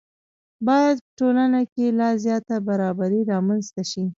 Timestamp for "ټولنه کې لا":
1.19-2.09